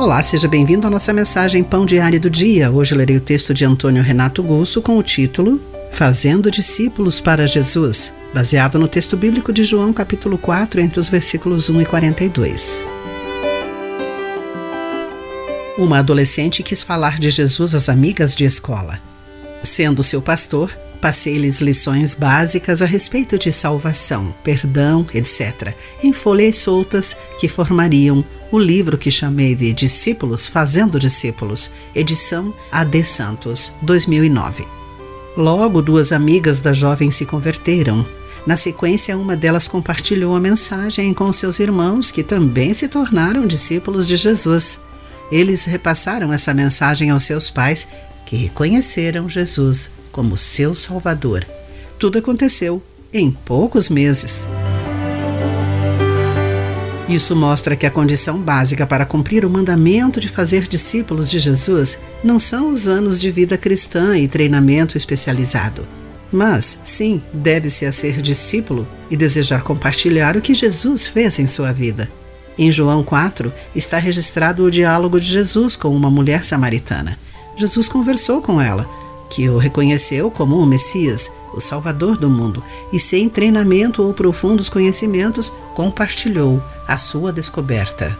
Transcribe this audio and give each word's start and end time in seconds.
Olá, 0.00 0.22
seja 0.22 0.48
bem-vindo 0.48 0.86
à 0.86 0.90
nossa 0.90 1.12
mensagem 1.12 1.62
Pão 1.62 1.84
Diário 1.84 2.18
do 2.18 2.30
Dia. 2.30 2.70
Hoje 2.70 2.94
lerei 2.94 3.18
o 3.18 3.20
texto 3.20 3.52
de 3.52 3.66
Antônio 3.66 4.02
Renato 4.02 4.42
Gusso 4.42 4.80
com 4.80 4.96
o 4.96 5.02
título 5.02 5.60
Fazendo 5.92 6.50
Discípulos 6.50 7.20
para 7.20 7.46
Jesus, 7.46 8.10
baseado 8.32 8.78
no 8.78 8.88
texto 8.88 9.14
bíblico 9.14 9.52
de 9.52 9.62
João, 9.62 9.92
capítulo 9.92 10.38
4, 10.38 10.80
entre 10.80 10.98
os 10.98 11.10
versículos 11.10 11.68
1 11.68 11.82
e 11.82 11.84
42. 11.84 12.88
Uma 15.76 15.98
adolescente 15.98 16.62
quis 16.62 16.82
falar 16.82 17.18
de 17.18 17.30
Jesus 17.30 17.74
às 17.74 17.90
amigas 17.90 18.34
de 18.34 18.46
escola. 18.46 18.98
Sendo 19.62 20.02
seu 20.02 20.22
pastor, 20.22 20.74
passei-lhes 20.98 21.60
lições 21.60 22.14
básicas 22.14 22.80
a 22.80 22.86
respeito 22.86 23.38
de 23.38 23.52
salvação, 23.52 24.34
perdão, 24.42 25.04
etc., 25.12 25.74
em 26.02 26.14
folhas 26.14 26.56
soltas 26.56 27.14
que 27.38 27.48
formariam 27.48 28.24
o 28.52 28.58
livro 28.58 28.98
que 28.98 29.10
chamei 29.10 29.54
de 29.54 29.72
Discípulos 29.72 30.46
Fazendo 30.46 30.98
Discípulos, 30.98 31.70
edição 31.94 32.52
AD 32.72 33.04
Santos, 33.04 33.72
2009. 33.82 34.66
Logo, 35.36 35.80
duas 35.80 36.10
amigas 36.10 36.60
da 36.60 36.72
jovem 36.72 37.10
se 37.10 37.24
converteram. 37.24 38.04
Na 38.44 38.56
sequência, 38.56 39.16
uma 39.16 39.36
delas 39.36 39.68
compartilhou 39.68 40.34
a 40.34 40.40
mensagem 40.40 41.14
com 41.14 41.32
seus 41.32 41.60
irmãos, 41.60 42.10
que 42.10 42.24
também 42.24 42.74
se 42.74 42.88
tornaram 42.88 43.46
discípulos 43.46 44.06
de 44.06 44.16
Jesus. 44.16 44.80
Eles 45.30 45.64
repassaram 45.64 46.32
essa 46.32 46.52
mensagem 46.52 47.10
aos 47.10 47.24
seus 47.24 47.50
pais, 47.50 47.86
que 48.26 48.34
reconheceram 48.34 49.28
Jesus 49.28 49.90
como 50.10 50.36
seu 50.36 50.74
Salvador. 50.74 51.46
Tudo 51.98 52.18
aconteceu 52.18 52.82
em 53.12 53.30
poucos 53.30 53.88
meses. 53.88 54.48
Isso 57.10 57.34
mostra 57.34 57.74
que 57.74 57.84
a 57.84 57.90
condição 57.90 58.40
básica 58.40 58.86
para 58.86 59.04
cumprir 59.04 59.44
o 59.44 59.50
mandamento 59.50 60.20
de 60.20 60.28
fazer 60.28 60.68
discípulos 60.68 61.28
de 61.28 61.40
Jesus 61.40 61.98
não 62.22 62.38
são 62.38 62.70
os 62.70 62.86
anos 62.86 63.20
de 63.20 63.32
vida 63.32 63.58
cristã 63.58 64.16
e 64.16 64.28
treinamento 64.28 64.96
especializado. 64.96 65.84
Mas, 66.30 66.78
sim, 66.84 67.20
deve-se 67.32 67.84
a 67.84 67.90
ser 67.90 68.22
discípulo 68.22 68.86
e 69.10 69.16
desejar 69.16 69.64
compartilhar 69.64 70.36
o 70.36 70.40
que 70.40 70.54
Jesus 70.54 71.08
fez 71.08 71.40
em 71.40 71.48
sua 71.48 71.72
vida. 71.72 72.08
Em 72.56 72.70
João 72.70 73.02
4 73.02 73.52
está 73.74 73.98
registrado 73.98 74.62
o 74.62 74.70
diálogo 74.70 75.18
de 75.18 75.26
Jesus 75.26 75.74
com 75.74 75.88
uma 75.88 76.08
mulher 76.08 76.44
samaritana. 76.44 77.18
Jesus 77.56 77.88
conversou 77.88 78.40
com 78.40 78.60
ela, 78.60 78.88
que 79.28 79.48
o 79.48 79.58
reconheceu 79.58 80.30
como 80.30 80.56
o 80.56 80.66
Messias, 80.66 81.28
o 81.52 81.60
Salvador 81.60 82.16
do 82.16 82.30
mundo, 82.30 82.62
e 82.92 83.00
sem 83.00 83.28
treinamento 83.28 84.00
ou 84.02 84.14
profundos 84.14 84.68
conhecimentos, 84.68 85.52
compartilhou 85.80 86.62
a 86.86 86.98
sua 86.98 87.32
descoberta. 87.32 88.14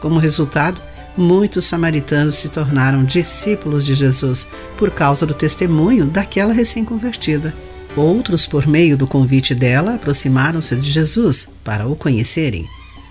Como 0.00 0.20
resultado, 0.20 0.80
muitos 1.16 1.66
samaritanos 1.66 2.36
se 2.36 2.48
tornaram 2.48 3.02
discípulos 3.02 3.84
de 3.84 3.96
Jesus 3.96 4.46
por 4.78 4.92
causa 4.92 5.26
do 5.26 5.34
testemunho 5.34 6.06
daquela 6.06 6.52
recém-convertida. 6.52 7.52
Outros, 7.96 8.46
por 8.46 8.68
meio 8.68 8.96
do 8.96 9.04
convite 9.04 9.52
dela, 9.52 9.96
aproximaram-se 9.96 10.76
de 10.76 10.88
Jesus 10.88 11.48
para 11.64 11.88
o 11.88 11.96
conhecerem. 11.96 12.64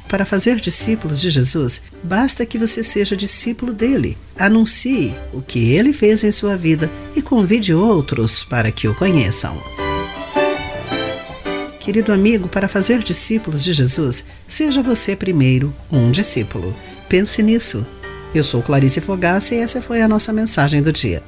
Para 0.08 0.24
fazer 0.24 0.56
discípulos 0.62 1.20
de 1.20 1.30
Jesus, 1.30 1.82
basta 2.02 2.46
que 2.46 2.58
você 2.58 2.82
seja 2.82 3.18
discípulo 3.18 3.74
dele. 3.74 4.18
Anuncie 4.40 5.14
o 5.34 5.42
que 5.42 5.74
ele 5.74 5.92
fez 5.92 6.24
em 6.24 6.32
sua 6.32 6.56
vida 6.56 6.90
e 7.14 7.22
convide 7.22 7.74
outros 7.74 8.42
para 8.42 8.72
que 8.72 8.88
o 8.88 8.96
conheçam. 8.96 9.75
Querido 11.86 12.12
amigo, 12.12 12.48
para 12.48 12.68
fazer 12.68 12.98
discípulos 13.04 13.64
de 13.64 13.72
Jesus, 13.72 14.26
seja 14.48 14.82
você 14.82 15.16
primeiro 15.16 15.72
um 15.92 16.10
discípulo. 16.10 16.76
Pense 17.08 17.44
nisso. 17.44 17.86
Eu 18.34 18.44
sou 18.44 18.64
Clarice 18.64 19.00
Fogaça 19.00 19.54
e 19.54 19.60
essa 19.60 19.84
foi 19.84 20.02
a 20.02 20.08
nossa 20.08 20.34
mensagem 20.34 20.82
do 20.82 20.92
dia. 20.92 21.22